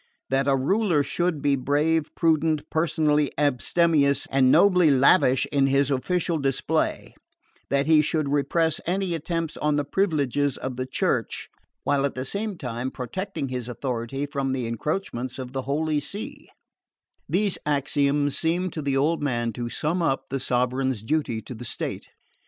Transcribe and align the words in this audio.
That 0.31 0.47
a 0.47 0.55
ruler 0.55 1.03
should 1.03 1.43
be 1.43 1.55
brave, 1.55 2.09
prudent, 2.15 2.67
personally 2.71 3.29
abstemious, 3.37 4.25
and 4.31 4.51
nobly 4.51 4.89
lavish 4.89 5.45
in 5.51 5.67
his 5.67 5.91
official 5.91 6.39
display; 6.39 7.13
that 7.69 7.85
he 7.85 8.01
should 8.01 8.29
repress 8.29 8.81
any 8.87 9.13
attempts 9.13 9.57
on 9.57 9.75
the 9.75 9.83
privileges 9.85 10.57
of 10.57 10.75
the 10.75 10.87
Church, 10.87 11.49
while 11.83 12.03
at 12.03 12.15
the 12.15 12.25
same 12.25 12.57
time 12.57 12.89
protecting 12.89 13.49
his 13.49 13.67
authority 13.67 14.25
from 14.25 14.53
the 14.53 14.65
encroachments 14.65 15.37
of 15.37 15.51
the 15.53 15.61
Holy 15.69 15.99
See; 15.99 16.49
these 17.29 17.59
axioms 17.67 18.35
seemed 18.35 18.73
to 18.73 18.81
the 18.81 18.97
old 18.97 19.21
man 19.21 19.53
to 19.53 19.69
sum 19.69 20.01
up 20.01 20.29
the 20.31 20.39
sovereign's 20.39 21.03
duty 21.03 21.43
to 21.43 21.53
the 21.53 21.63
state. 21.63 22.09